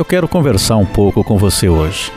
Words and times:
Eu 0.00 0.04
quero 0.06 0.26
conversar 0.26 0.78
um 0.78 0.86
pouco 0.86 1.22
com 1.22 1.36
você 1.36 1.68
hoje. 1.68 2.10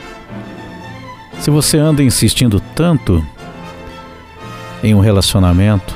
Se 1.41 1.51
você 1.51 1.77
anda 1.77 2.01
insistindo 2.01 2.61
tanto 2.73 3.21
em 4.81 4.95
um 4.95 5.01
relacionamento 5.01 5.93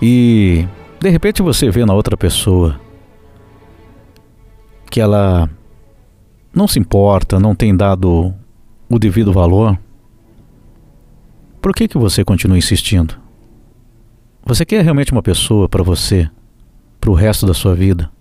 e 0.00 0.64
de 1.00 1.10
repente 1.10 1.42
você 1.42 1.68
vê 1.68 1.84
na 1.84 1.94
outra 1.94 2.16
pessoa 2.16 2.80
que 4.88 5.00
ela 5.00 5.50
não 6.54 6.68
se 6.68 6.78
importa, 6.78 7.40
não 7.40 7.52
tem 7.52 7.76
dado 7.76 8.32
o 8.88 9.00
devido 9.00 9.32
valor, 9.32 9.76
por 11.60 11.74
que 11.74 11.88
que 11.88 11.98
você 11.98 12.24
continua 12.24 12.56
insistindo? 12.56 13.16
Você 14.44 14.64
quer 14.64 14.84
realmente 14.84 15.10
uma 15.10 15.24
pessoa 15.24 15.68
para 15.68 15.82
você, 15.82 16.30
para 17.00 17.10
o 17.10 17.14
resto 17.14 17.44
da 17.48 17.52
sua 17.52 17.74
vida? 17.74 18.14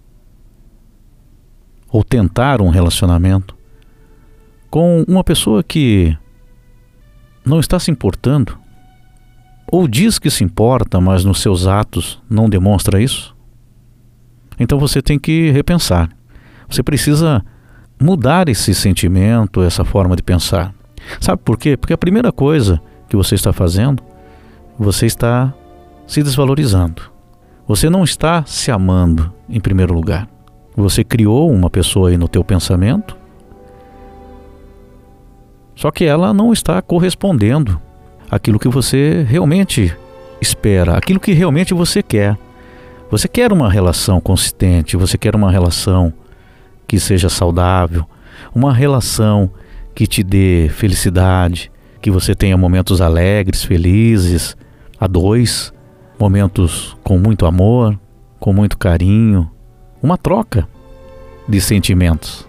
Ou 1.96 2.04
tentar 2.04 2.62
um 2.62 2.68
relacionamento 2.68 3.56
com 4.70 5.06
uma 5.08 5.24
pessoa 5.24 5.64
que 5.64 6.14
não 7.46 7.58
está 7.58 7.80
se 7.80 7.90
importando? 7.90 8.58
Ou 9.72 9.88
diz 9.88 10.20
que 10.20 10.30
se 10.30 10.44
importa, 10.44 11.00
mas 11.00 11.24
nos 11.24 11.40
seus 11.40 11.66
atos 11.66 12.22
não 12.30 12.50
demonstra 12.50 13.02
isso? 13.02 13.34
Então 14.60 14.78
você 14.78 15.02
tem 15.02 15.18
que 15.18 15.52
repensar. 15.52 16.10
Você 16.68 16.84
precisa 16.84 17.42
mudar 17.98 18.50
esse 18.50 18.76
sentimento, 18.76 19.62
essa 19.62 19.86
forma 19.86 20.18
de 20.18 20.22
pensar. 20.22 20.76
Sabe 21.22 21.42
por 21.46 21.58
quê? 21.58 21.78
Porque 21.78 21.94
a 21.94 21.98
primeira 21.98 22.30
coisa 22.30 22.82
que 23.08 23.16
você 23.16 23.36
está 23.36 23.54
fazendo, 23.54 24.04
você 24.78 25.06
está 25.06 25.54
se 26.06 26.22
desvalorizando. 26.22 27.04
Você 27.66 27.90
não 27.90 28.04
está 28.04 28.44
se 28.46 28.70
amando 28.70 29.34
em 29.48 29.62
primeiro 29.62 29.94
lugar. 29.94 30.35
Você 30.76 31.04
criou 31.04 31.50
uma 31.52 31.70
pessoa 31.70 32.10
aí 32.10 32.18
no 32.18 32.28
teu 32.28 32.44
pensamento, 32.44 33.18
só 35.76 35.92
que 35.92 36.06
ela 36.06 36.34
não 36.34 36.54
está 36.54 36.82
correspondendo 36.82 37.80
àquilo 38.30 38.60
que 38.60 38.68
você 38.68 39.26
realmente 39.28 39.96
espera, 40.42 40.98
aquilo 40.98 41.20
que 41.20 41.34
realmente 41.34 41.74
você 41.74 42.02
quer. 42.02 42.38
Você 43.12 43.28
quer 43.28 43.52
uma 43.54 43.70
relação 43.70 44.20
consistente, 44.20 44.98
você 44.98 45.18
quer 45.18 45.36
uma 45.36 45.52
relação 45.52 46.14
que 46.88 47.00
seja 47.00 47.30
saudável, 47.30 48.06
uma 48.54 48.74
relação 48.74 49.50
que 49.94 50.08
te 50.08 50.24
dê 50.24 50.70
felicidade, 50.74 51.72
que 52.02 52.12
você 52.12 52.36
tenha 52.36 52.58
momentos 52.58 53.02
alegres, 53.02 53.64
felizes, 53.64 54.56
a 55.00 55.08
dois, 55.08 55.74
momentos 56.20 56.96
com 57.04 57.18
muito 57.18 57.46
amor, 57.46 58.00
com 58.40 58.54
muito 58.54 58.78
carinho, 58.78 59.50
uma 60.06 60.18
troca 60.18 60.68
de 61.48 61.60
sentimentos. 61.60 62.48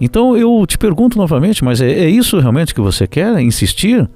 Então 0.00 0.36
eu 0.36 0.64
te 0.66 0.78
pergunto 0.78 1.18
novamente, 1.18 1.62
mas 1.62 1.80
é, 1.80 1.90
é 1.90 2.08
isso 2.08 2.38
realmente 2.38 2.74
que 2.74 2.80
você 2.80 3.06
quer? 3.06 3.38
Insistir 3.40 4.08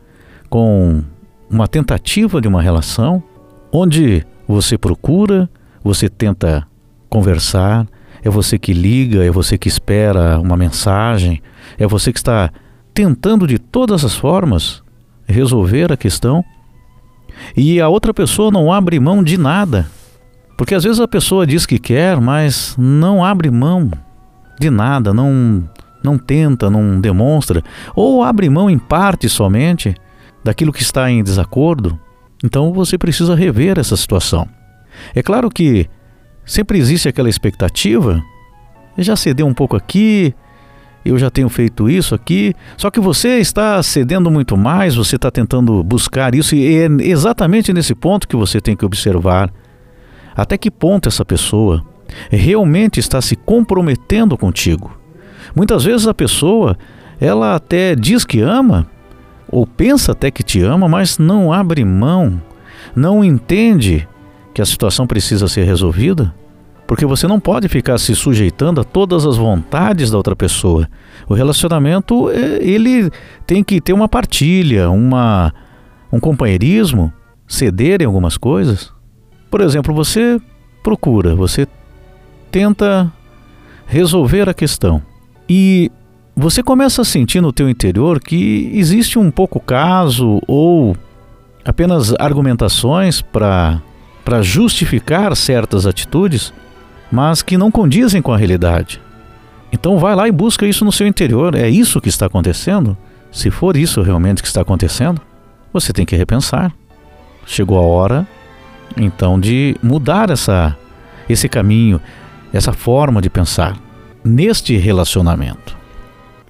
com 0.49 1.03
uma 1.51 1.69
tentativa 1.69 2.41
de 2.41 2.49
uma 2.49 2.63
relação 2.63 3.23
onde 3.71 4.25
você 4.49 4.79
procura, 4.79 5.49
você 5.83 6.09
tenta 6.09 6.67
conversar, 7.09 7.87
é 8.23 8.31
você 8.31 8.59
que 8.59 8.73
liga, 8.73 9.23
é 9.25 9.31
você 9.31 9.59
que 9.59 9.69
espera 9.69 10.41
uma 10.41 10.57
mensagem, 10.57 11.43
é 11.79 11.87
você 11.87 12.13
que 12.13 12.19
está 12.19 12.51
tentando 12.95 13.47
de 13.47 13.59
todas 13.59 14.05
as 14.05 14.15
formas 14.15 14.83
resolver 15.27 15.93
a 15.93 15.97
questão 15.97 16.45
e 17.57 17.81
a 17.81 17.89
outra 17.89 18.15
pessoa 18.15 18.51
não 18.51 18.73
abre 18.73 18.99
mão 18.99 19.23
de 19.23 19.37
nada. 19.37 19.87
Porque 20.57 20.75
às 20.75 20.85
vezes 20.85 21.01
a 21.01 21.09
pessoa 21.09 21.47
diz 21.47 21.67
que 21.67 21.79
quer, 21.79 22.21
mas 22.21 22.75
não 22.79 23.25
abre 23.25 23.51
mão 23.51 23.91
de 24.59 24.71
nada, 24.71 25.13
não 25.13 25.69
não 26.03 26.19
tenta, 26.19 26.69
não 26.69 27.01
demonstra, 27.01 27.63
ou 27.97 28.23
abre 28.23 28.51
mão 28.51 28.69
em 28.69 28.79
parte 28.79 29.27
somente 29.27 29.95
daquilo 30.45 30.71
que 30.71 30.83
está 30.83 31.11
em 31.11 31.25
desacordo. 31.25 31.99
Então 32.45 32.75
você 32.75 32.99
precisa 32.99 33.35
rever 33.35 33.79
essa 33.79 33.97
situação. 33.97 34.47
É 35.15 35.23
claro 35.23 35.49
que 35.49 35.89
sempre 36.45 36.79
existe 36.79 37.09
aquela 37.09 37.31
expectativa. 37.31 38.23
Já 38.99 39.17
cedeu 39.17 39.47
um 39.47 39.55
pouco 39.55 39.77
aqui, 39.77 40.35
eu 41.05 41.19
já 41.19 41.31
tenho 41.31 41.49
feito 41.49 41.89
isso 41.89 42.15
aqui. 42.15 42.55
Só 42.77 42.91
que 42.91 43.01
você 43.01 43.39
está 43.39 43.83
cedendo 43.83 44.31
muito 44.31 44.59
mais, 44.59 44.95
você 44.95 45.17
está 45.17 45.31
tentando 45.31 45.83
buscar 45.83 46.35
isso, 46.35 46.55
e 46.55 46.83
é 46.83 46.87
exatamente 47.01 47.73
nesse 47.73 47.95
ponto 47.95 48.29
que 48.29 48.37
você 48.37 48.61
tem 48.61 48.77
que 48.77 48.85
observar 48.85 49.51
até 50.35 50.57
que 50.57 50.71
ponto 50.71 51.09
essa 51.09 51.25
pessoa 51.25 51.85
realmente 52.31 53.01
está 53.01 53.21
se 53.21 53.37
comprometendo 53.37 54.37
contigo. 54.37 54.99
Muitas 55.55 55.85
vezes 55.85 56.07
a 56.07 56.15
pessoa, 56.15 56.77
ela 57.21 57.55
até 57.55 57.95
diz 57.95 58.25
que 58.25 58.41
ama, 58.41 58.87
ou 59.49 59.67
pensa 59.67 60.13
até 60.13 60.31
que 60.31 60.43
te 60.43 60.61
ama, 60.61 60.89
mas 60.89 61.19
não 61.19 61.53
abre 61.53 61.85
mão, 61.85 62.41
não 62.95 63.25
entende 63.25 64.09
que 64.53 64.63
a 64.63 64.67
situação 64.67 65.07
precisa 65.07 65.49
ser 65.49 65.65
resolvida 65.65 66.35
porque 66.87 67.07
você 67.07 67.27
não 67.27 67.41
pode 67.41 67.69
ficar 67.69 67.99
se 67.99 68.15
sujeitando 68.15 68.81
a 68.81 68.85
todas 68.85 69.27
as 69.27 69.37
vontades 69.37 70.11
da 70.11 70.17
outra 70.17 70.37
pessoa. 70.37 70.89
O 71.29 71.35
relacionamento, 71.35 72.31
é, 72.31 72.63
ele 72.63 73.11
tem 73.47 73.65
que 73.65 73.81
ter 73.81 73.93
uma 73.93 74.09
partilha, 74.09 74.91
uma, 74.91 75.53
um 76.13 76.21
companheirismo, 76.21 77.13
ceder 77.49 78.03
em 78.03 78.05
algumas 78.05 78.37
coisas. 78.37 78.93
Por 79.55 79.61
exemplo, 79.61 79.95
você 79.95 80.41
procura, 80.83 81.37
você 81.37 81.65
tenta 82.51 83.13
resolver 83.87 84.49
a 84.49 84.53
questão 84.53 85.01
e 85.49 85.93
você 86.35 86.61
começa 86.61 87.03
a 87.03 87.05
sentir 87.05 87.41
no 87.41 87.53
teu 87.53 87.71
interior 87.71 88.19
que 88.19 88.69
existe 88.75 89.17
um 89.17 89.31
pouco 89.31 89.61
caso 89.61 90.43
ou 90.49 90.97
apenas 91.65 92.13
argumentações 92.19 93.23
para 93.23 93.81
para 94.25 94.43
justificar 94.43 95.37
certas 95.37 95.87
atitudes 95.87 96.53
mas 97.13 97.41
que 97.41 97.57
não 97.57 97.71
condizem 97.71 98.21
com 98.21 98.33
a 98.33 98.37
realidade. 98.37 99.01
Então 99.71 100.01
vai 100.01 100.17
lá 100.17 100.27
e 100.27 100.33
busca 100.33 100.67
isso 100.67 100.85
no 100.85 100.91
seu 100.91 101.07
interior. 101.07 101.55
É 101.55 101.69
isso 101.69 102.01
que 102.01 102.09
está 102.09 102.27
acontecendo? 102.27 102.97
Se 103.31 103.53
for 103.53 103.77
isso 103.77 104.03
realmente 104.03 104.43
que 104.43 104.49
está 104.49 104.63
acontecendo, 104.63 105.21
você 105.73 105.93
tem 105.93 106.05
que 106.05 106.17
repensar. 106.17 106.75
Chegou 107.47 107.79
a 107.79 107.83
hora 107.83 108.27
então 108.97 109.39
de 109.39 109.77
mudar 109.83 110.31
essa 110.31 110.77
esse 111.29 111.49
caminho, 111.49 112.01
essa 112.53 112.73
forma 112.73 113.21
de 113.23 113.31
pensar 113.31 113.77
neste 114.23 114.77
relacionamento. 114.77 115.77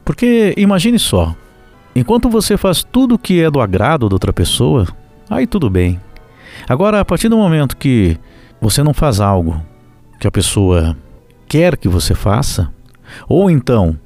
Porque 0.04 0.52
imagine 0.56 0.98
só, 0.98 1.34
enquanto 1.94 2.28
você 2.28 2.56
faz 2.56 2.82
tudo 2.82 3.18
que 3.18 3.40
é 3.40 3.50
do 3.50 3.60
agrado 3.60 4.08
da 4.08 4.14
outra 4.14 4.32
pessoa, 4.32 4.86
aí 5.30 5.46
tudo 5.46 5.70
bem. 5.70 6.00
Agora, 6.68 7.00
a 7.00 7.04
partir 7.04 7.28
do 7.28 7.36
momento 7.36 7.76
que 7.76 8.18
você 8.60 8.82
não 8.82 8.94
faz 8.94 9.20
algo 9.20 9.60
que 10.20 10.26
a 10.26 10.30
pessoa 10.30 10.96
quer 11.48 11.76
que 11.76 11.88
você 11.88 12.14
faça, 12.14 12.72
ou 13.28 13.50
então 13.50 13.98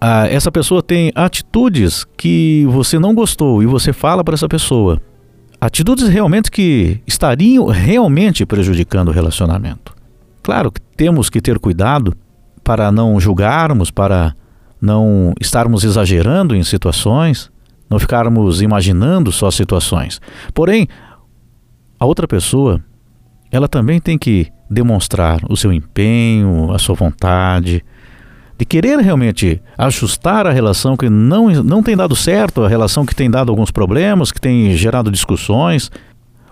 a, 0.00 0.26
essa 0.28 0.50
pessoa 0.50 0.82
tem 0.82 1.10
atitudes 1.14 2.04
que 2.16 2.66
você 2.66 2.98
não 2.98 3.14
gostou 3.14 3.62
e 3.62 3.66
você 3.66 3.92
fala 3.92 4.22
para 4.22 4.34
essa 4.34 4.48
pessoa, 4.48 5.00
atitudes 5.60 6.08
realmente 6.08 6.50
que 6.50 7.00
estariam 7.06 7.66
realmente 7.66 8.46
prejudicando 8.46 9.08
o 9.08 9.12
relacionamento. 9.12 9.94
Claro 10.42 10.70
que 10.70 10.80
temos 10.80 11.28
que 11.28 11.40
ter 11.40 11.58
cuidado 11.58 12.16
para 12.62 12.90
não 12.92 13.18
julgarmos, 13.18 13.90
para 13.90 14.34
não 14.80 15.32
estarmos 15.40 15.84
exagerando 15.84 16.54
em 16.54 16.62
situações, 16.62 17.50
não 17.90 17.98
ficarmos 17.98 18.62
imaginando 18.62 19.32
só 19.32 19.50
situações. 19.50 20.20
Porém, 20.54 20.86
a 21.98 22.06
outra 22.06 22.28
pessoa, 22.28 22.82
ela 23.50 23.66
também 23.66 24.00
tem 24.00 24.16
que 24.16 24.46
demonstrar 24.70 25.40
o 25.48 25.56
seu 25.56 25.72
empenho, 25.72 26.72
a 26.72 26.78
sua 26.78 26.94
vontade, 26.94 27.84
de 28.58 28.64
querer 28.64 28.98
realmente 28.98 29.62
ajustar 29.76 30.44
a 30.44 30.50
relação 30.50 30.96
que 30.96 31.08
não, 31.08 31.48
não 31.62 31.80
tem 31.80 31.96
dado 31.96 32.16
certo, 32.16 32.64
a 32.64 32.68
relação 32.68 33.06
que 33.06 33.14
tem 33.14 33.30
dado 33.30 33.50
alguns 33.50 33.70
problemas, 33.70 34.32
que 34.32 34.40
tem 34.40 34.76
gerado 34.76 35.12
discussões, 35.12 35.92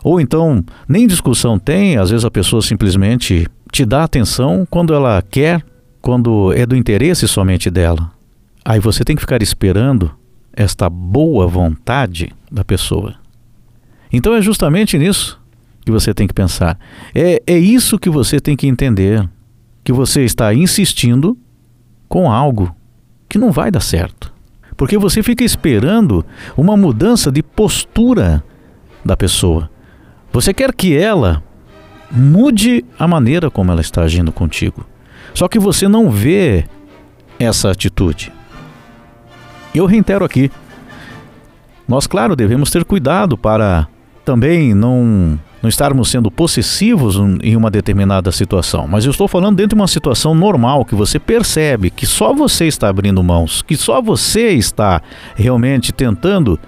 ou 0.04 0.20
então 0.20 0.64
nem 0.88 1.08
discussão 1.08 1.58
tem, 1.58 1.96
às 1.96 2.10
vezes 2.10 2.24
a 2.24 2.30
pessoa 2.30 2.62
simplesmente 2.62 3.48
te 3.72 3.84
dá 3.84 4.04
atenção 4.04 4.64
quando 4.70 4.94
ela 4.94 5.20
quer, 5.20 5.64
quando 6.00 6.52
é 6.52 6.64
do 6.64 6.76
interesse 6.76 7.26
somente 7.26 7.68
dela. 7.68 8.12
Aí 8.64 8.78
você 8.78 9.02
tem 9.02 9.16
que 9.16 9.22
ficar 9.22 9.42
esperando 9.42 10.12
esta 10.52 10.88
boa 10.88 11.48
vontade 11.48 12.32
da 12.50 12.64
pessoa. 12.64 13.16
Então 14.12 14.32
é 14.32 14.40
justamente 14.40 14.96
nisso 14.96 15.40
que 15.84 15.90
você 15.90 16.14
tem 16.14 16.28
que 16.28 16.34
pensar. 16.34 16.78
É, 17.12 17.42
é 17.44 17.58
isso 17.58 17.98
que 17.98 18.08
você 18.08 18.40
tem 18.40 18.56
que 18.56 18.66
entender. 18.66 19.28
Que 19.84 19.92
você 19.92 20.24
está 20.24 20.52
insistindo 20.52 21.36
com 22.08 22.30
algo 22.30 22.74
que 23.28 23.38
não 23.38 23.50
vai 23.50 23.70
dar 23.70 23.80
certo. 23.80 24.32
Porque 24.76 24.98
você 24.98 25.22
fica 25.22 25.42
esperando 25.42 26.24
uma 26.56 26.76
mudança 26.76 27.32
de 27.32 27.42
postura 27.42 28.44
da 29.04 29.16
pessoa. 29.16 29.70
Você 30.32 30.52
quer 30.52 30.74
que 30.74 30.96
ela 30.96 31.42
mude 32.10 32.84
a 32.98 33.08
maneira 33.08 33.50
como 33.50 33.72
ela 33.72 33.80
está 33.80 34.02
agindo 34.02 34.30
contigo. 34.30 34.86
Só 35.32 35.48
que 35.48 35.58
você 35.58 35.88
não 35.88 36.10
vê 36.10 36.66
essa 37.38 37.70
atitude. 37.70 38.32
Eu 39.74 39.86
reitero 39.86 40.24
aqui. 40.24 40.50
Nós, 41.88 42.06
claro, 42.06 42.34
devemos 42.34 42.70
ter 42.70 42.84
cuidado 42.84 43.36
para 43.36 43.86
também 44.24 44.74
não, 44.74 45.38
não 45.66 45.68
estarmos 45.68 46.08
sendo 46.08 46.30
possessivos 46.30 47.16
em 47.42 47.56
uma 47.56 47.70
determinada 47.70 48.30
situação. 48.30 48.86
Mas 48.86 49.04
eu 49.04 49.10
estou 49.10 49.26
falando 49.26 49.56
dentro 49.56 49.70
de 49.70 49.80
uma 49.80 49.88
situação 49.88 50.32
normal 50.32 50.84
que 50.84 50.94
você 50.94 51.18
percebe 51.18 51.90
que 51.90 52.06
só 52.06 52.32
você 52.32 52.66
está 52.66 52.88
abrindo 52.88 53.22
mãos, 53.22 53.62
que 53.62 53.76
só 53.76 54.00
você 54.00 54.50
está 54.50 55.02
realmente 55.34 55.92
tentando 55.92 56.58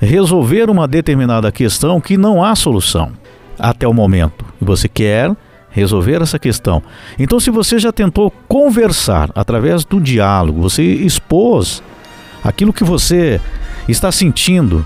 resolver 0.00 0.68
uma 0.68 0.88
determinada 0.88 1.52
questão 1.52 2.00
que 2.00 2.16
não 2.16 2.42
há 2.42 2.56
solução 2.56 3.12
até 3.56 3.86
o 3.86 3.94
momento. 3.94 4.44
Você 4.60 4.88
quer 4.88 5.32
resolver 5.70 6.20
essa 6.20 6.38
questão. 6.38 6.82
Então, 7.16 7.38
se 7.38 7.48
você 7.48 7.78
já 7.78 7.92
tentou 7.92 8.28
conversar 8.48 9.30
através 9.36 9.84
do 9.84 10.00
diálogo, 10.00 10.60
você 10.60 10.82
expôs 10.82 11.80
aquilo 12.42 12.72
que 12.72 12.82
você 12.82 13.40
está 13.88 14.10
sentindo 14.10 14.84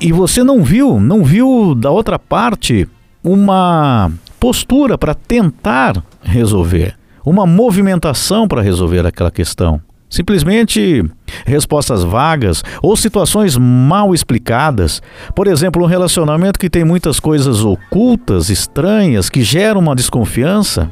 e 0.00 0.12
você 0.12 0.42
não 0.42 0.62
viu, 0.62 0.98
não 0.98 1.22
viu 1.22 1.74
da 1.74 1.90
outra 1.90 2.18
parte 2.18 2.88
uma 3.22 4.10
postura 4.38 4.96
para 4.96 5.14
tentar 5.14 6.02
resolver, 6.22 6.96
uma 7.24 7.46
movimentação 7.46 8.48
para 8.48 8.62
resolver 8.62 9.06
aquela 9.06 9.30
questão. 9.30 9.80
Simplesmente 10.08 11.04
respostas 11.46 12.02
vagas 12.02 12.64
ou 12.82 12.96
situações 12.96 13.56
mal 13.56 14.12
explicadas. 14.12 15.00
Por 15.36 15.46
exemplo, 15.46 15.84
um 15.84 15.86
relacionamento 15.86 16.58
que 16.58 16.68
tem 16.68 16.84
muitas 16.84 17.20
coisas 17.20 17.64
ocultas, 17.64 18.50
estranhas, 18.50 19.28
que 19.28 19.42
geram 19.42 19.80
uma 19.80 19.94
desconfiança. 19.94 20.90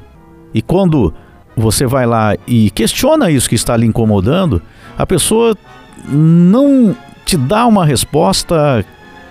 E 0.55 0.62
quando 0.62 1.12
você 1.56 1.84
vai 1.84 2.06
lá 2.06 2.37
e 2.46 2.70
questiona 2.70 3.28
isso 3.28 3.49
que 3.49 3.56
está 3.56 3.76
lhe 3.76 3.87
incomodando, 3.87 4.62
a 4.96 5.05
pessoa 5.05 5.56
não 6.08 6.94
te 7.25 7.37
dá 7.37 7.66
uma 7.66 7.84
resposta, 7.84 8.84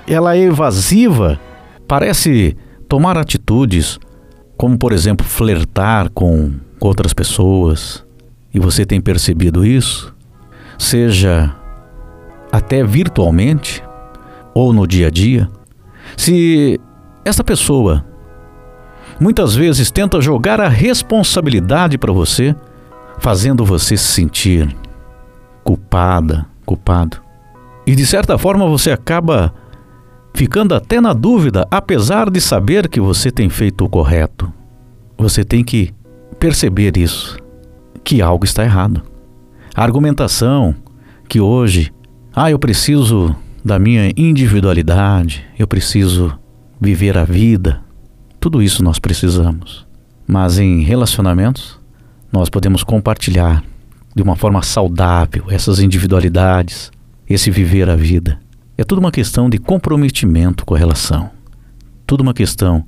ela 0.08 0.36
é 0.36 0.42
evasiva, 0.42 1.40
parece 1.88 2.56
tomar 2.88 3.18
atitudes, 3.18 4.00
como 4.56 4.78
por 4.78 4.94
exemplo 4.94 5.26
flertar 5.26 6.10
com 6.12 6.54
outras 6.80 7.14
pessoas. 7.14 8.06
E 8.54 8.60
você 8.60 8.86
tem 8.86 9.02
percebido 9.02 9.66
isso, 9.66 10.16
seja 10.78 11.54
até 12.52 12.84
virtualmente 12.84 13.84
ou 14.54 14.74
no 14.74 14.88
dia 14.88 15.08
a 15.08 15.12
dia, 15.12 15.48
se 16.16 16.80
essa 17.24 17.44
pessoa 17.44 18.06
muitas 19.20 19.54
vezes 19.54 19.92
tenta 19.92 20.22
jogar 20.22 20.62
a 20.62 20.68
responsabilidade 20.68 21.98
para 21.98 22.14
você, 22.14 22.56
fazendo 23.20 23.66
você 23.66 23.98
se 23.98 24.06
sentir 24.06 24.76
culpada, 25.64 26.46
culpado. 26.66 27.18
E 27.86 27.96
de 27.96 28.06
certa 28.06 28.38
forma 28.38 28.68
você 28.68 28.92
acaba 28.92 29.54
ficando 30.38 30.76
até 30.76 31.02
na 31.02 31.14
dúvida, 31.14 31.68
apesar 31.72 32.30
de 32.30 32.40
saber 32.40 32.88
que 32.88 33.02
você 33.02 33.32
tem 33.32 33.50
feito 33.50 33.84
o 33.84 33.90
correto. 33.90 34.54
Você 35.18 35.44
tem 35.44 35.64
que 35.64 35.92
perceber 36.38 36.96
isso 36.96 37.40
que 38.04 38.22
algo 38.22 38.46
está 38.46 38.64
errado. 38.64 39.02
A 39.74 39.82
argumentação 39.82 40.76
que 41.28 41.42
hoje, 41.42 41.92
ah, 42.36 42.52
eu 42.52 42.60
preciso 42.60 43.36
da 43.66 43.80
minha 43.80 44.12
individualidade, 44.16 45.44
eu 45.58 45.66
preciso 45.66 46.38
viver 46.80 47.18
a 47.18 47.26
vida, 47.26 47.82
tudo 48.40 48.62
isso 48.62 48.84
nós 48.84 49.00
precisamos. 49.00 49.88
Mas 50.28 50.60
em 50.60 50.84
relacionamentos, 50.84 51.80
nós 52.32 52.48
podemos 52.48 52.84
compartilhar 52.84 53.64
de 54.16 54.22
uma 54.22 54.36
forma 54.36 54.62
saudável 54.62 55.46
essas 55.50 55.80
individualidades, 55.80 56.92
esse 57.28 57.50
viver 57.50 57.90
a 57.90 57.96
vida. 57.96 58.40
É 58.78 58.84
tudo 58.84 59.00
uma 59.00 59.12
questão 59.12 59.50
de 59.50 59.58
comprometimento 59.58 60.66
com 60.66 60.76
a 60.76 60.78
relação. 60.78 61.32
Tudo 62.06 62.22
uma 62.22 62.34
questão 62.34 62.86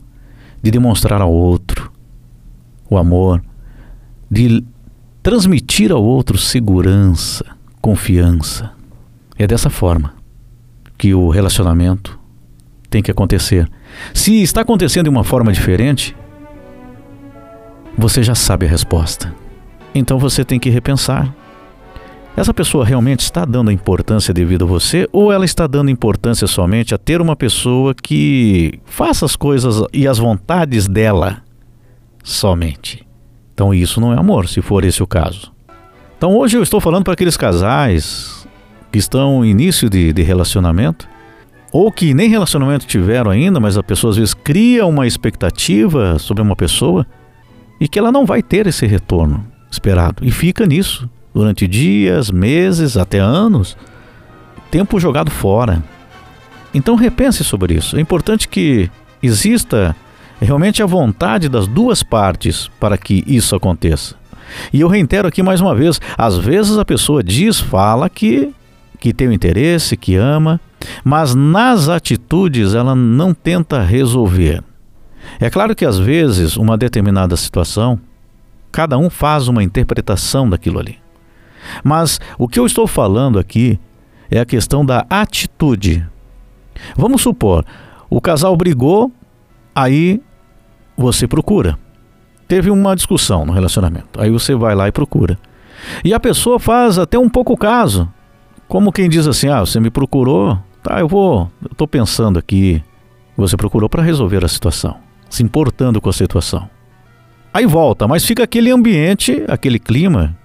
de 0.61 0.69
demonstrar 0.69 1.21
ao 1.21 1.31
outro 1.31 1.91
o 2.89 2.97
amor, 2.97 3.41
de 4.29 4.63
transmitir 5.21 5.91
ao 5.91 6.03
outro 6.03 6.37
segurança, 6.37 7.45
confiança. 7.81 8.71
É 9.37 9.47
dessa 9.47 9.69
forma 9.69 10.13
que 10.97 11.13
o 11.13 11.29
relacionamento 11.29 12.19
tem 12.89 13.01
que 13.01 13.11
acontecer. 13.11 13.69
Se 14.13 14.41
está 14.41 14.61
acontecendo 14.61 15.05
de 15.05 15.09
uma 15.09 15.23
forma 15.23 15.51
diferente, 15.51 16.15
você 17.97 18.21
já 18.21 18.35
sabe 18.35 18.65
a 18.65 18.69
resposta. 18.69 19.33
Então 19.93 20.19
você 20.19 20.43
tem 20.43 20.59
que 20.59 20.69
repensar. 20.69 21.33
Essa 22.39 22.53
pessoa 22.53 22.85
realmente 22.85 23.19
está 23.19 23.43
dando 23.43 23.69
a 23.69 23.73
importância 23.73 24.33
devido 24.33 24.63
a 24.63 24.65
você 24.65 25.09
ou 25.11 25.29
ela 25.29 25.43
está 25.43 25.67
dando 25.67 25.91
importância 25.91 26.47
somente 26.47 26.95
a 26.95 26.97
ter 26.97 27.19
uma 27.19 27.35
pessoa 27.35 27.93
que 27.93 28.79
faça 28.85 29.25
as 29.25 29.35
coisas 29.35 29.83
e 29.91 30.07
as 30.07 30.19
vontades 30.19 30.87
dela 30.87 31.43
somente? 32.23 33.05
Então 33.53 33.73
isso 33.73 33.99
não 33.99 34.13
é 34.13 34.17
amor, 34.17 34.47
se 34.47 34.61
for 34.61 34.85
esse 34.85 35.03
o 35.03 35.05
caso. 35.05 35.51
Então 36.17 36.33
hoje 36.37 36.55
eu 36.55 36.63
estou 36.63 36.79
falando 36.79 37.03
para 37.03 37.11
aqueles 37.11 37.35
casais 37.35 38.47
que 38.89 38.99
estão 38.99 39.43
em 39.43 39.49
início 39.49 39.89
de, 39.89 40.13
de 40.13 40.21
relacionamento 40.23 41.09
ou 41.73 41.91
que 41.91 42.13
nem 42.13 42.29
relacionamento 42.29 42.87
tiveram 42.87 43.31
ainda, 43.31 43.59
mas 43.59 43.77
a 43.77 43.83
pessoa 43.83 44.11
às 44.11 44.17
vezes 44.17 44.33
cria 44.33 44.85
uma 44.85 45.05
expectativa 45.05 46.17
sobre 46.17 46.41
uma 46.41 46.55
pessoa 46.55 47.05
e 47.81 47.87
que 47.89 47.99
ela 47.99 48.13
não 48.13 48.25
vai 48.25 48.41
ter 48.41 48.65
esse 48.65 48.87
retorno 48.87 49.45
esperado 49.69 50.25
e 50.25 50.31
fica 50.31 50.65
nisso 50.65 51.09
durante 51.39 51.65
dias, 51.65 52.29
meses, 52.29 52.97
até 52.97 53.17
anos, 53.17 53.77
tempo 54.69 54.99
jogado 54.99 55.31
fora. 55.31 55.81
Então 56.73 56.95
repense 56.95 57.45
sobre 57.45 57.75
isso. 57.75 57.95
É 57.95 58.01
importante 58.01 58.45
que 58.45 58.91
exista 59.23 59.95
realmente 60.41 60.83
a 60.83 60.85
vontade 60.85 61.47
das 61.47 61.65
duas 61.65 62.03
partes 62.03 62.69
para 62.77 62.97
que 62.97 63.23
isso 63.25 63.55
aconteça. 63.55 64.15
E 64.73 64.81
eu 64.81 64.89
reitero 64.89 65.29
aqui 65.29 65.41
mais 65.41 65.61
uma 65.61 65.73
vez: 65.73 66.01
às 66.17 66.37
vezes 66.37 66.77
a 66.77 66.83
pessoa 66.83 67.23
diz, 67.23 67.57
fala 67.57 68.09
que, 68.09 68.53
que 68.99 69.13
tem 69.13 69.29
o 69.29 69.33
interesse, 69.33 69.95
que 69.95 70.15
ama, 70.15 70.59
mas 71.05 71.33
nas 71.33 71.87
atitudes 71.87 72.73
ela 72.73 72.93
não 72.95 73.33
tenta 73.33 73.81
resolver. 73.81 74.61
É 75.39 75.49
claro 75.49 75.73
que 75.73 75.85
às 75.85 75.97
vezes 75.97 76.57
uma 76.57 76.77
determinada 76.77 77.37
situação, 77.37 77.97
cada 78.73 78.97
um 78.97 79.09
faz 79.09 79.47
uma 79.47 79.63
interpretação 79.63 80.49
daquilo 80.49 80.79
ali. 80.79 80.97
Mas 81.83 82.19
o 82.37 82.47
que 82.47 82.59
eu 82.59 82.65
estou 82.65 82.87
falando 82.87 83.39
aqui 83.39 83.79
é 84.29 84.39
a 84.39 84.45
questão 84.45 84.85
da 84.85 85.05
atitude. 85.09 86.05
Vamos 86.95 87.21
supor, 87.21 87.65
o 88.09 88.21
casal 88.21 88.55
brigou, 88.55 89.11
aí 89.75 90.21
você 90.97 91.27
procura. 91.27 91.77
Teve 92.47 92.71
uma 92.71 92.95
discussão 92.95 93.45
no 93.45 93.53
relacionamento, 93.53 94.19
aí 94.19 94.29
você 94.29 94.55
vai 94.55 94.73
lá 94.75 94.87
e 94.87 94.91
procura. 94.91 95.37
E 96.03 96.13
a 96.13 96.19
pessoa 96.19 96.59
faz 96.59 96.97
até 96.97 97.17
um 97.17 97.29
pouco 97.29 97.55
caso. 97.55 98.11
Como 98.67 98.91
quem 98.91 99.09
diz 99.09 99.27
assim: 99.27 99.47
"Ah, 99.47 99.61
você 99.61 99.79
me 99.79 99.89
procurou, 99.89 100.57
tá, 100.83 100.99
eu 100.99 101.07
vou, 101.07 101.49
eu 101.77 101.87
pensando 101.87 102.39
aqui". 102.39 102.83
Você 103.37 103.55
procurou 103.55 103.87
para 103.87 104.03
resolver 104.03 104.43
a 104.43 104.49
situação, 104.49 104.97
se 105.29 105.41
importando 105.43 106.01
com 106.01 106.09
a 106.09 106.13
situação. 106.13 106.69
Aí 107.53 107.65
volta, 107.65 108.07
mas 108.07 108.25
fica 108.25 108.43
aquele 108.43 108.69
ambiente, 108.69 109.43
aquele 109.47 109.79
clima, 109.79 110.37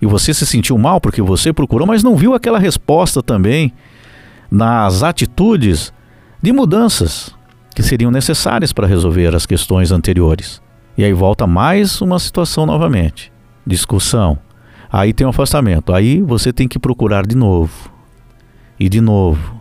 e 0.00 0.06
você 0.06 0.32
se 0.32 0.46
sentiu 0.46 0.78
mal 0.78 1.00
porque 1.00 1.20
você 1.20 1.52
procurou, 1.52 1.86
mas 1.86 2.02
não 2.02 2.16
viu 2.16 2.34
aquela 2.34 2.58
resposta 2.58 3.22
também 3.22 3.72
nas 4.50 5.02
atitudes 5.02 5.92
de 6.42 6.52
mudanças 6.52 7.34
que 7.74 7.82
seriam 7.82 8.10
necessárias 8.10 8.72
para 8.72 8.86
resolver 8.86 9.34
as 9.34 9.46
questões 9.46 9.92
anteriores. 9.92 10.60
E 10.96 11.04
aí 11.04 11.12
volta 11.12 11.46
mais 11.46 12.00
uma 12.00 12.18
situação 12.18 12.66
novamente. 12.66 13.32
Discussão. 13.66 14.38
Aí 14.90 15.12
tem 15.12 15.26
um 15.26 15.30
afastamento. 15.30 15.92
Aí 15.92 16.20
você 16.20 16.52
tem 16.52 16.66
que 16.66 16.78
procurar 16.78 17.26
de 17.26 17.36
novo. 17.36 17.90
E 18.78 18.88
de 18.88 19.00
novo. 19.00 19.60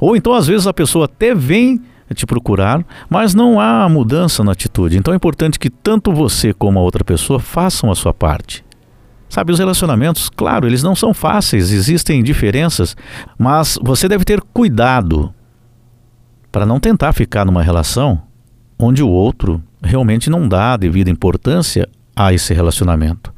Ou 0.00 0.16
então, 0.16 0.32
às 0.32 0.46
vezes, 0.46 0.66
a 0.66 0.72
pessoa 0.72 1.04
até 1.04 1.34
vem 1.34 1.82
te 2.14 2.26
procurar, 2.26 2.84
mas 3.08 3.34
não 3.34 3.58
há 3.58 3.88
mudança 3.88 4.44
na 4.44 4.52
atitude. 4.52 4.96
Então 4.96 5.14
é 5.14 5.16
importante 5.16 5.58
que 5.58 5.70
tanto 5.70 6.12
você 6.12 6.52
como 6.52 6.78
a 6.78 6.82
outra 6.82 7.04
pessoa 7.04 7.38
façam 7.40 7.90
a 7.90 7.94
sua 7.94 8.12
parte. 8.12 8.64
Sabe, 9.32 9.50
os 9.50 9.58
relacionamentos, 9.58 10.28
claro, 10.28 10.66
eles 10.66 10.82
não 10.82 10.94
são 10.94 11.14
fáceis, 11.14 11.72
existem 11.72 12.22
diferenças, 12.22 12.94
mas 13.38 13.78
você 13.80 14.06
deve 14.06 14.26
ter 14.26 14.42
cuidado 14.42 15.32
para 16.52 16.66
não 16.66 16.78
tentar 16.78 17.14
ficar 17.14 17.46
numa 17.46 17.62
relação 17.62 18.20
onde 18.78 19.02
o 19.02 19.08
outro 19.08 19.62
realmente 19.82 20.28
não 20.28 20.46
dá 20.46 20.74
a 20.74 20.76
devida 20.76 21.08
importância 21.08 21.88
a 22.14 22.30
esse 22.34 22.52
relacionamento. 22.52 23.32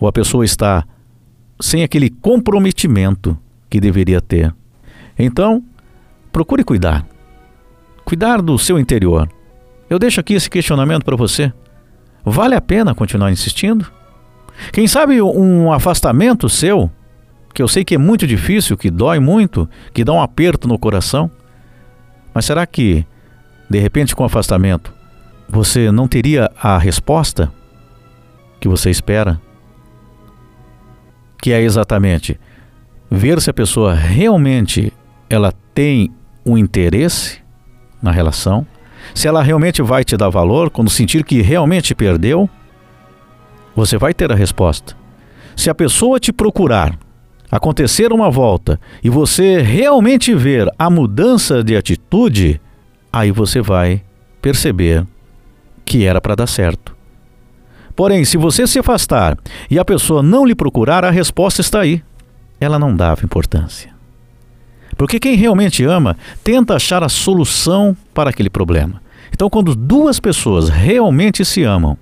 Ou 0.00 0.08
a 0.08 0.12
pessoa 0.12 0.44
está 0.44 0.84
sem 1.60 1.84
aquele 1.84 2.10
comprometimento 2.10 3.38
que 3.70 3.80
deveria 3.80 4.20
ter. 4.20 4.52
Então, 5.16 5.62
procure 6.32 6.64
cuidar. 6.64 7.06
Cuidar 8.04 8.42
do 8.42 8.58
seu 8.58 8.80
interior. 8.80 9.30
Eu 9.88 10.00
deixo 10.00 10.18
aqui 10.18 10.34
esse 10.34 10.50
questionamento 10.50 11.04
para 11.04 11.14
você. 11.14 11.52
vale 12.24 12.56
a 12.56 12.60
pena 12.60 12.96
continuar 12.96 13.30
insistindo? 13.30 14.01
Quem 14.72 14.86
sabe 14.86 15.20
um 15.20 15.72
afastamento 15.72 16.48
seu, 16.48 16.90
que 17.54 17.62
eu 17.62 17.68
sei 17.68 17.84
que 17.84 17.94
é 17.94 17.98
muito 17.98 18.26
difícil, 18.26 18.76
que 18.76 18.90
dói 18.90 19.18
muito, 19.18 19.68
que 19.92 20.04
dá 20.04 20.12
um 20.12 20.22
aperto 20.22 20.66
no 20.66 20.78
coração, 20.78 21.30
mas 22.34 22.44
será 22.44 22.66
que, 22.66 23.04
de 23.68 23.78
repente, 23.78 24.14
com 24.16 24.22
o 24.22 24.26
afastamento, 24.26 24.92
você 25.48 25.90
não 25.90 26.08
teria 26.08 26.50
a 26.60 26.78
resposta 26.78 27.52
que 28.60 28.68
você 28.68 28.90
espera? 28.90 29.40
Que 31.40 31.52
é 31.52 31.60
exatamente 31.60 32.38
ver 33.10 33.40
se 33.40 33.50
a 33.50 33.54
pessoa 33.54 33.92
realmente 33.92 34.92
ela 35.28 35.52
tem 35.74 36.10
um 36.46 36.56
interesse 36.56 37.40
na 38.02 38.10
relação, 38.10 38.66
se 39.14 39.28
ela 39.28 39.42
realmente 39.42 39.82
vai 39.82 40.04
te 40.04 40.16
dar 40.16 40.28
valor 40.28 40.70
quando 40.70 40.88
sentir 40.88 41.24
que 41.24 41.42
realmente 41.42 41.94
perdeu, 41.94 42.48
você 43.74 43.96
vai 43.98 44.12
ter 44.14 44.30
a 44.30 44.34
resposta. 44.34 44.96
Se 45.56 45.70
a 45.70 45.74
pessoa 45.74 46.18
te 46.18 46.32
procurar, 46.32 46.98
acontecer 47.50 48.12
uma 48.12 48.30
volta 48.30 48.80
e 49.04 49.10
você 49.10 49.60
realmente 49.60 50.34
ver 50.34 50.68
a 50.78 50.88
mudança 50.88 51.62
de 51.62 51.76
atitude, 51.76 52.60
aí 53.12 53.30
você 53.30 53.60
vai 53.60 54.02
perceber 54.40 55.06
que 55.84 56.04
era 56.04 56.20
para 56.20 56.34
dar 56.34 56.46
certo. 56.46 56.96
Porém, 57.94 58.24
se 58.24 58.38
você 58.38 58.66
se 58.66 58.78
afastar 58.78 59.36
e 59.70 59.78
a 59.78 59.84
pessoa 59.84 60.22
não 60.22 60.46
lhe 60.46 60.54
procurar, 60.54 61.04
a 61.04 61.10
resposta 61.10 61.60
está 61.60 61.80
aí. 61.80 62.02
Ela 62.58 62.78
não 62.78 62.96
dava 62.96 63.24
importância. 63.24 63.92
Porque 64.96 65.18
quem 65.18 65.36
realmente 65.36 65.84
ama 65.84 66.16
tenta 66.42 66.74
achar 66.74 67.02
a 67.02 67.08
solução 67.08 67.96
para 68.14 68.30
aquele 68.30 68.48
problema. 68.48 69.02
Então, 69.32 69.50
quando 69.50 69.74
duas 69.74 70.20
pessoas 70.20 70.68
realmente 70.68 71.44
se 71.44 71.62
amam, 71.62 71.96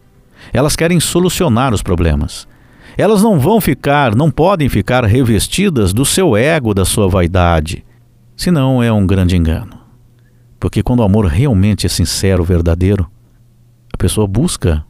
elas 0.52 0.76
querem 0.76 1.00
solucionar 1.00 1.72
os 1.72 1.82
problemas. 1.82 2.46
Elas 2.96 3.22
não 3.22 3.38
vão 3.38 3.60
ficar, 3.60 4.14
não 4.14 4.30
podem 4.30 4.68
ficar 4.68 5.04
revestidas 5.04 5.92
do 5.92 6.04
seu 6.04 6.36
ego, 6.36 6.74
da 6.74 6.84
sua 6.84 7.08
vaidade. 7.08 7.84
Senão 8.36 8.82
é 8.82 8.92
um 8.92 9.06
grande 9.06 9.36
engano. 9.36 9.78
Porque 10.58 10.82
quando 10.82 11.00
o 11.00 11.04
amor 11.04 11.26
realmente 11.26 11.86
é 11.86 11.88
sincero, 11.88 12.44
verdadeiro, 12.44 13.10
a 13.92 13.96
pessoa 13.96 14.26
busca 14.26 14.84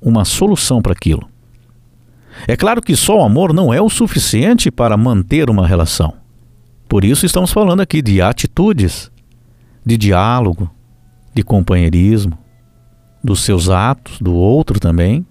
uma 0.00 0.24
solução 0.24 0.80
para 0.80 0.92
aquilo. 0.92 1.28
É 2.46 2.56
claro 2.56 2.80
que 2.80 2.94
só 2.94 3.18
o 3.18 3.24
amor 3.24 3.52
não 3.52 3.74
é 3.74 3.80
o 3.80 3.90
suficiente 3.90 4.70
para 4.70 4.96
manter 4.96 5.50
uma 5.50 5.66
relação. 5.66 6.14
Por 6.88 7.04
isso 7.04 7.26
estamos 7.26 7.52
falando 7.52 7.80
aqui 7.80 8.00
de 8.00 8.22
atitudes, 8.22 9.10
de 9.84 9.96
diálogo, 9.96 10.70
de 11.34 11.42
companheirismo, 11.42 12.38
dos 13.22 13.40
seus 13.40 13.68
atos, 13.68 14.20
do 14.20 14.34
outro 14.34 14.78
também. 14.78 15.26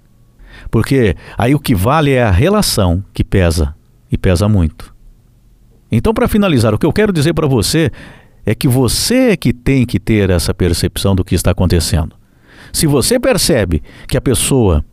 Porque 0.69 1.15
aí 1.37 1.53
o 1.55 1.59
que 1.59 1.75
vale 1.75 2.11
é 2.11 2.23
a 2.23 2.31
relação 2.31 3.03
que 3.13 3.23
pesa 3.23 3.75
e 4.11 4.17
pesa 4.17 4.47
muito. 4.47 4.93
Então, 5.91 6.13
para 6.13 6.27
finalizar, 6.27 6.73
o 6.73 6.77
que 6.77 6.85
eu 6.85 6.93
quero 6.93 7.13
dizer 7.13 7.33
para 7.33 7.47
você 7.47 7.91
é 8.45 8.53
que 8.53 8.67
você 8.67 9.31
é 9.31 9.37
que 9.37 9.53
tem 9.53 9.85
que 9.85 9.99
ter 9.99 10.29
essa 10.29 10.53
percepção 10.53 11.15
do 11.15 11.23
que 11.23 11.35
está 11.35 11.51
acontecendo. 11.51 12.15
Se 12.73 12.87
você 12.87 13.19
percebe 13.19 13.81
que 14.07 14.17
a 14.17 14.21
pessoa 14.21 14.83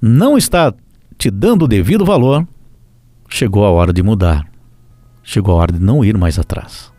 não 0.00 0.38
está 0.38 0.72
te 1.18 1.30
dando 1.30 1.64
o 1.64 1.68
devido 1.68 2.04
valor, 2.04 2.46
chegou 3.28 3.64
a 3.64 3.70
hora 3.70 3.92
de 3.92 4.02
mudar. 4.02 4.46
Chegou 5.22 5.54
a 5.54 5.58
hora 5.58 5.72
de 5.72 5.78
não 5.78 6.04
ir 6.04 6.16
mais 6.16 6.38
atrás. 6.38 6.90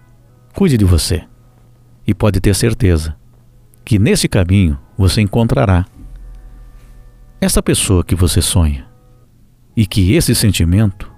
Cuide 0.53 0.77
de 0.77 0.85
você. 0.85 1.23
E 2.05 2.13
pode 2.13 2.39
ter 2.39 2.55
certeza 2.55 3.15
que 3.91 3.99
nesse 3.99 4.29
caminho 4.29 4.79
você 4.97 5.19
encontrará 5.19 5.85
essa 7.41 7.61
pessoa 7.61 8.05
que 8.05 8.15
você 8.15 8.41
sonha. 8.41 8.87
E 9.75 9.85
que 9.85 10.13
esse 10.13 10.33
sentimento 10.33 11.11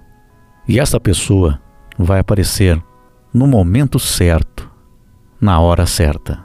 e 0.66 0.80
essa 0.80 0.98
pessoa 0.98 1.62
vai 1.96 2.18
aparecer 2.18 2.82
no 3.32 3.46
momento 3.46 4.00
certo, 4.00 4.68
na 5.40 5.60
hora 5.60 5.86
certa. 5.86 6.44